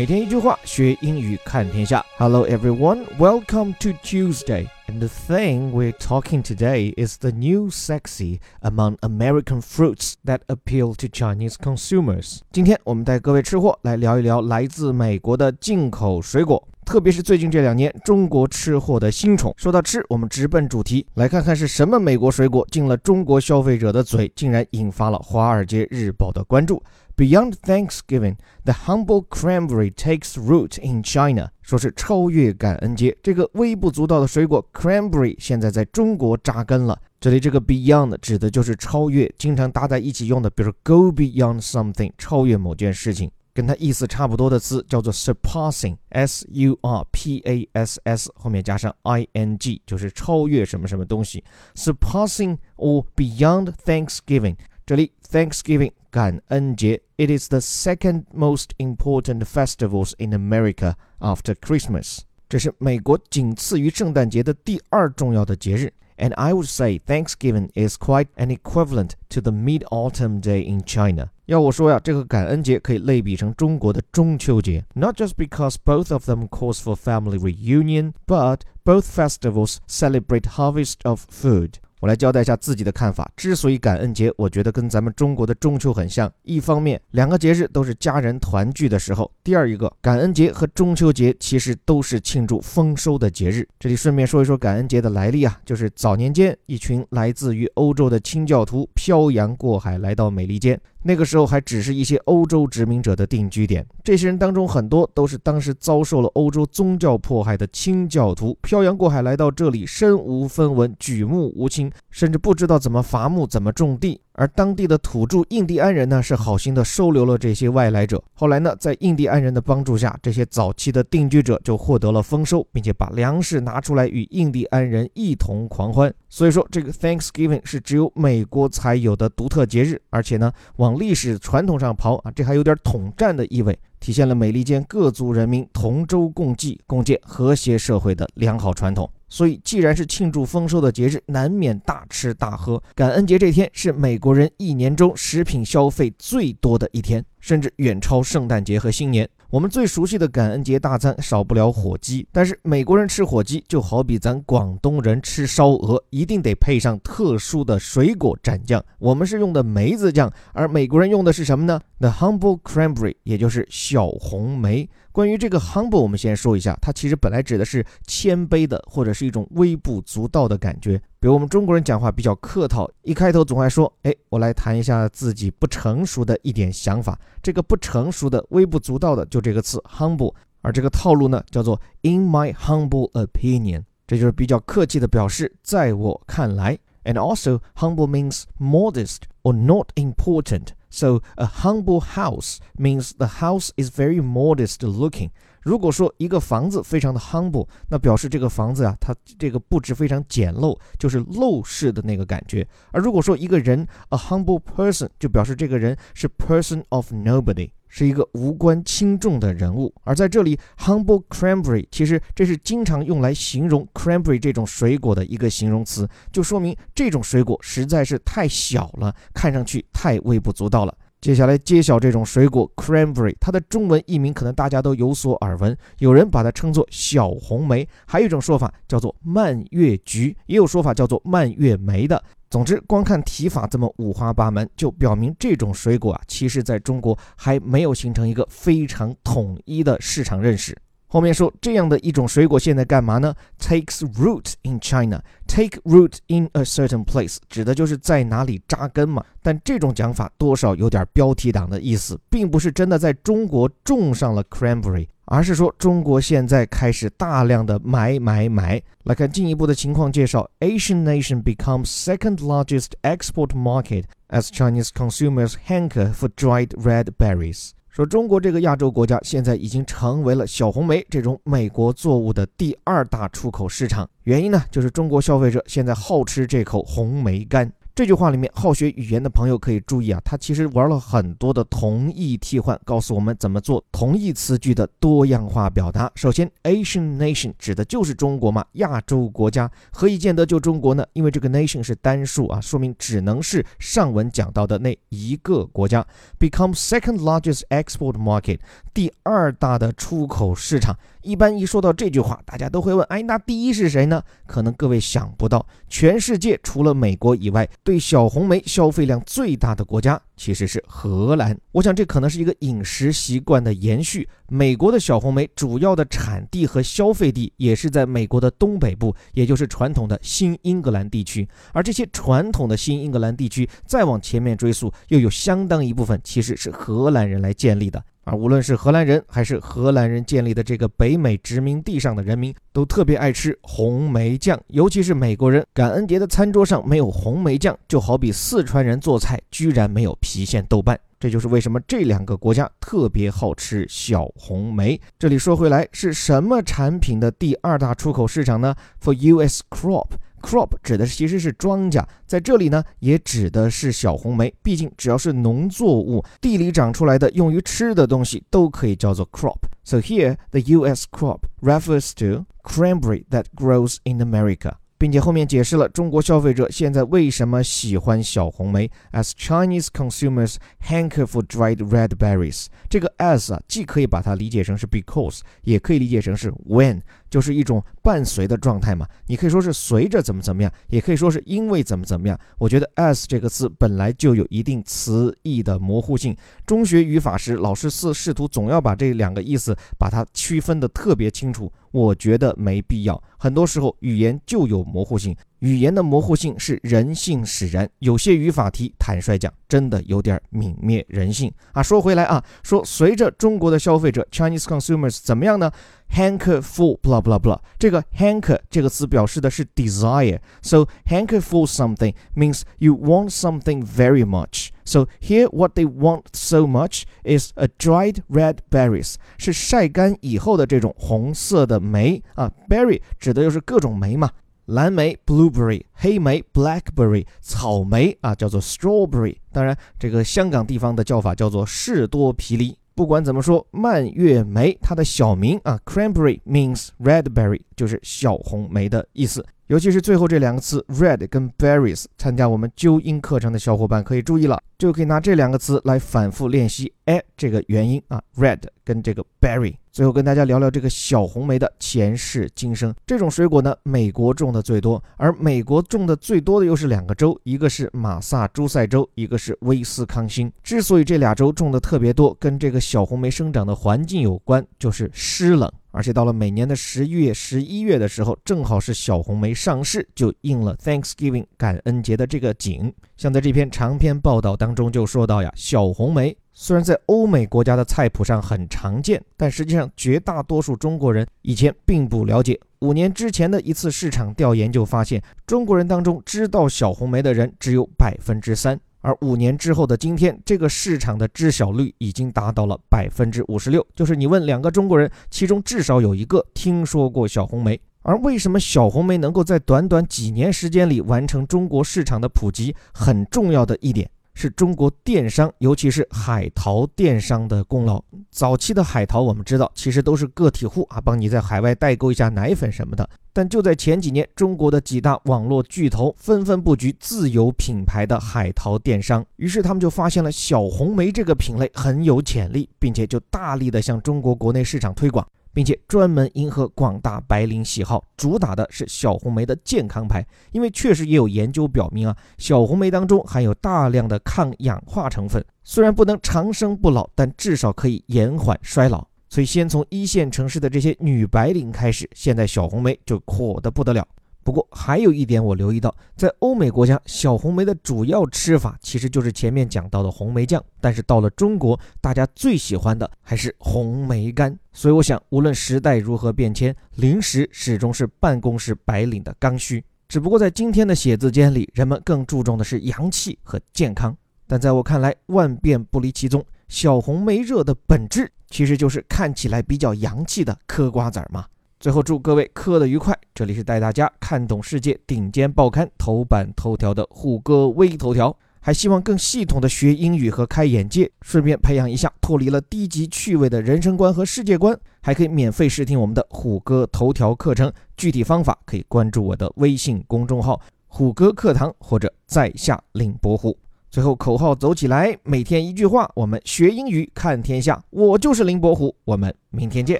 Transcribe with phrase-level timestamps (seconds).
[0.00, 2.02] 每天一句话，学英语看天下。
[2.16, 4.66] Hello everyone, welcome to Tuesday.
[4.88, 10.94] And the thing we're talking today is the new sexy among American fruits that appeal
[10.94, 12.38] to Chinese consumers.
[12.50, 16.66] 今天我们带各位吃货来聊一聊来自美国的进口水果。
[16.86, 19.54] 特别是最近这两年，中国吃货的新宠。
[19.58, 26.82] 说到吃，我们直奔主题，来看看是什么美国水果进了中国消费者的嘴，竟然引发了《华尔街日报》的关注。
[27.17, 31.51] Beyond Thanksgiving, the humble cranberry takes root in China。
[31.61, 36.99] 说是超越感恩节，这个微不足道的水果 cranberry 现在在中国扎根了。
[37.21, 43.31] 这里这个 beyond 指的就是超越，经常搭在一起用的，比如 go beyond something，超越某件事情。
[43.53, 51.41] 跟它意思差不多的词叫做 surpassing，s u r p a s s，后面加上 i n g，就是超越什么什么东西。
[51.73, 54.57] surpassing or beyond Thanksgiving，
[54.89, 65.93] 这里 Thanksgiving 感恩节，it is the second most important festivals in America after Christmas，这是美国仅次于圣诞节的第二重要的节日。
[66.17, 71.31] And I would say Thanksgiving is quite an equivalent to the Mid-Autumn Day in China.
[71.47, 74.85] 要我说呀，这个感恩节可以类比成中国的中秋节。
[74.93, 81.25] Not just because both of them calls for family reunion, but both festivals celebrate harvest of
[81.29, 81.73] food.
[82.00, 83.30] 我来交代一下自己的看法。
[83.36, 86.30] 之所以感恩节，我觉得跟咱们中国的中秋很像。
[86.42, 93.68] 一方面，两个节日都是家人团聚的时候；第二一个，感恩节和中秋节其实都是庆祝丰收的节日。
[93.78, 100.80] 这里顺便说一说感恩节的来历啊，就是早年间一群来自于欧洲的清教徒漂洋过海来到美利坚。
[101.02, 114.20] 那个时候还只是一些欧洲殖民者的定居点，这些人当中很多都是当时遭受了欧洲宗教迫害的清教徒，漂洋过海来到这里，身无分文，举目无亲，甚至不知道怎么伐木、怎么种地。
[114.40, 118.24] 而当地的土著印第安人呢，是好心的收留了这些外来者。
[118.32, 126.10] 后来呢，在印第安人的帮助下，这些早期的定居者就获得了丰收，并且把粮食拿出来与印第安人一同狂欢。
[126.30, 139.10] 所以说，这个 Thanksgiving 是只有美国才有的独特节日，而且呢，往历史传统上刨啊，这还有点统战的意味，体现了美利坚各族人民同舟共济、共建和谐社会的良好传统。
[139.30, 142.82] 所以，既然是庆祝丰收的节日，难免大吃大喝。
[142.94, 149.26] 感恩节这天是美国人一年中食品消费最多的一天，甚至远超圣诞节和新年。
[149.48, 158.84] 我们最熟悉的感恩节大餐少不了火鸡，但是美国人吃火鸡就好比咱广东人吃烧鹅，一定得配上特殊的水果蘸酱。
[158.98, 164.88] 我们是用的梅子酱，而美国人用的是什么呢？The humble cranberry，也就是小红莓。
[165.12, 170.96] 关于这个 humble，我们先说一下，它其实本来指的是谦卑的，或者是一种微不足道的感觉。
[171.18, 180.32] 比如我们中国人讲话比较客套，一开头总爱说：“哎，我来谈一下自己不成熟的一点想法。”这个不成熟的、微不足道的，就这个词 humble。
[180.62, 186.78] 而这个套路呢，叫做 in my humble opinion，这就是比较客气的表示，在我看来。
[187.09, 190.69] And also humble means modest or not important.
[190.89, 195.29] So a humble house means the house is very modest looking.
[195.61, 202.67] 如果说一个房子非常的 humble，那表示这个房子啊，它这个布置非常简陋，就是陋室的那个感觉。
[202.91, 209.92] 而如果说一个人 a humble person，就表示这个人是 person of nobody， 是一个无关轻重的人物。
[210.04, 220.96] 而在这里，humble cranberry，其实这是经常用来形容 cranberry 这种水果的一个形容词，就说明这种水果实在是太小了，看上去太微不足道了。
[221.20, 232.22] 接下来揭晓这种水果 cranberry，它的中文译名可能大家都有所耳闻，有人把它称作小红莓，还有一种说法叫做蔓越橘，也有说法叫做蔓越莓的。
[232.48, 240.74] 总之，光看提法这么五花八门，就表明这种水果啊，其实在中国还没有形成一个非常统一的市场认识。
[241.12, 245.20] 后面说这样的一种水果现在干嘛呢？Takes root in China.
[245.48, 249.24] Take root in a certain place，指的就是在哪里扎根嘛。
[249.42, 258.82] 但这种讲法多少有点标题党的意思，并不是真的在中国种上了 cranberry，而是说中国现在开始大量的买买买。
[259.04, 267.70] 来看进一步的情况介绍：Asian nation becomes second largest export market as Chinese consumers hanker for dried red berries。
[267.90, 274.08] 说中国这个亚洲国家现在已经成为了小红莓这种美国作物的第二大出口市场。
[274.24, 277.70] 原因呢，就是中国消费者现在好吃这口红莓干。
[278.00, 286.10] 这句话里面，好学语言的朋友可以注意啊，他其实玩了很多的同义替换，告诉我们怎么做同义词句的多样化表达。
[286.14, 291.04] 首先，Asian nation 指的就是中国嘛，亚洲国家，何以见得就中国呢？
[291.12, 296.02] 因为这个 nation 是单数啊，说明只能是上文讲到的那一个国家。
[296.38, 298.60] Become second largest export market，
[298.94, 300.96] 第二大的出口市场。
[301.22, 304.22] 一般一说到这句话，大家都会问：哎，那第一是谁呢？
[304.46, 311.56] 可能各位想不到，全世界除了美国以外，对小红莓消费量最大的国家其实是荷兰。
[311.72, 314.28] 我想这可能是一个饮食习惯的延续。
[314.48, 321.48] 美国的小红莓主要的产地和消费地也是在美国的东北部，也就是传统的新英格兰地区。
[321.72, 328.02] 而这些传统的新英格兰地区，再往前面追溯，又有相当一部分其实是荷兰人来建立的。
[328.24, 335.64] 而无论是荷兰人还是荷兰人建立的这个北美殖民地上的人民，都特别爱吃红梅酱，尤其是美国人。
[335.72, 340.98] 感恩节的餐桌上没有红梅酱，就好比四川人做菜居然没有郫县豆瓣。
[341.18, 344.98] 这就是为什么这两个国家特别好吃小红梅。
[345.18, 349.62] 这里说回来，是什么产品的第二大出口市场呢？For U.S.
[349.68, 350.06] crop。
[350.40, 354.52] Crop 指的其实是庄稼，在这里呢也指的是小红莓。
[354.62, 359.58] 毕竟只要是农作物，地里长出来的用于吃的东西都可以叫做 crop。
[359.84, 361.06] So here the U.S.
[361.10, 364.74] crop refers to cranberry that grows in America.
[364.98, 370.56] 并且后面解释了中国消费者现在为什么喜欢小红莓，as Chinese consumers
[370.86, 372.66] hanker for dried red berries。
[372.86, 379.06] 这个 as 啊，既可以把它理解成是 because，也可以理解成是 when，就是一种伴随的状态嘛。
[379.26, 382.38] 你可以说是随着怎么怎么样，也可以说是因为怎么怎么样。
[382.58, 386.36] 我觉得 as 这个词本来就有一定词义的模糊性。
[386.66, 391.72] 中学语法时，老师试试图总要把这两个意思把它区分的特别清楚。
[391.92, 393.20] 我觉得没必要。
[393.38, 397.88] 很多时候语言就有模糊性，语言的模糊性是人性使然。
[398.00, 401.82] 有些语法题，坦率讲，真的有点泯灭人性啊。
[401.82, 405.70] 说回来啊，说随着中国的消费者 Chinese consumers 怎么样呢
[406.14, 407.58] ？Hanker for blah blah blah。
[407.78, 414.70] 这个 hanker 这个词表示的是 desire，so hanker for something means you want something very much。
[414.84, 424.30] So here what they want so much is a dried red berries，是晒干以后的这种红色的莓啊，berry 指的就是各种莓嘛，
[424.70, 432.76] 蓝莓 blueberry，黑莓 blackberry，草莓啊叫做 strawberry，当然这个香港地方的叫法叫做士多啤梨。
[432.94, 439.44] 不管怎么说，蔓越莓它的小名啊，cranberry means red berry，就是小红莓的意思。
[439.70, 446.92] 尤其是最后这两个词 red 跟 berries，参加我们纠音课程的小伙伴可以注意了，就可以拿这两个词来反复练习。
[447.04, 449.76] 哎，这个元音啊，red 跟这个 berry。
[449.92, 452.92] 最后跟大家聊聊这个小红莓的前世今生。
[453.06, 460.52] 这种水果呢，美国种的最多，而美国种的最多的又是两个州，一个是马萨诸塞州，一个是威斯康星。
[460.64, 465.70] 之所以这俩州种的特别多，跟这个小红莓生长的环境有关，就是湿冷。
[465.92, 472.92] 而且到了每年的十一月、十一月的时候，正好是小红莓上市，就应了 Thanksgiving 感恩节的这个景。
[473.16, 482.58] 像在这篇长篇报道当中就说到呀，小红莓虽然在欧美国家的菜谱上很常见，但实际上绝大多数中国人以前并不了解。
[482.80, 488.80] 五年之前的一次市场调研就发现，中国人当中知道小红莓的人只有百分之三。
[489.00, 493.86] 而五年之后的今天，这个市场的知晓率已经达到了百分之五十六。
[493.94, 497.80] 就是你问两个中国人，其中至少有一个听说过小红莓。
[498.02, 502.74] 而为什么小红莓能够在短短几年时间里完成中国市场的普及？
[502.94, 508.02] 很重要的一点是中国电商，尤其是海淘电商的功劳。
[508.30, 513.06] 早期的海淘，我们知道其实都是个体户啊，帮你在海外代购一下奶粉什么的。
[513.34, 530.26] 但就在前几年，中国的几大网络巨头纷纷布局自有品牌的海淘电商，于是他们就发现了小红莓这个品类很有潜力，并且就大力的向中国国内市场推广，并且专门迎合广大白领喜好，主打的是小红莓的健康牌。
[530.52, 539.06] 因为确实也有研究表明啊，小红莓当中含有大量的抗氧化成分，虽然不能长生不老，但至少可以延缓衰老。
[539.28, 544.04] 所以，先从一线城市的这些女白领开始，现在小红莓就火得不得了。
[544.42, 550.62] 不过，还有一点我留意到，在欧美国家，小红莓的主要吃法其实就是前面讲到的红莓酱。
[550.80, 554.58] 但是到了中国，大家最喜欢的还是红莓干。
[554.72, 559.84] 所以，我想，无论时代如何变迁，零食始终是办公室白领的刚需。
[560.08, 564.16] 只不过在今天的写字间里，人们更注重的是洋气和健康。
[564.46, 566.44] 但在我看来，万变不离其宗。
[566.66, 571.44] 小红莓热的本质其实就是看起来比较洋气的嗑瓜子儿嘛。
[571.80, 573.18] 最后祝各位课的愉快。
[573.34, 578.36] 这里是带大家看懂世界顶尖报刊头版头条的虎哥微头条。
[578.62, 584.78] 还希望更系统的学英语和开眼界，顺便培养一下脱离了低级趣味的人生观和世界观。
[585.00, 593.56] 还可以免费试听我们的虎哥头条课程，具体方法可以关注我的微信公众号“虎哥课堂”或者在下令伯虎。
[593.90, 597.82] 最后口号走起来，每天一句话，我们学英语看天下。
[597.88, 599.98] 我就是林伯虎，我们明天见。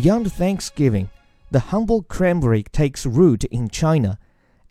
[0.00, 1.10] Beyond Thanksgiving,
[1.50, 4.16] the humble cranberry takes root in China.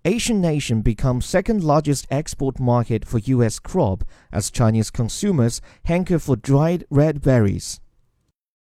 [0.06, 6.38] Asian nation becomes second largest export market for US crop as Chinese consumers hanker for
[6.38, 7.82] dried red berries.